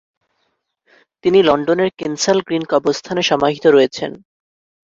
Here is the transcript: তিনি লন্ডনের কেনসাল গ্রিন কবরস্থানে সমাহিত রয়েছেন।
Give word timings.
তিনি 1.23 1.39
লন্ডনের 1.43 1.89
কেনসাল 1.99 2.37
গ্রিন 2.41 2.63
কবরস্থানে 2.71 3.21
সমাহিত 3.21 3.65
রয়েছেন। 3.67 4.11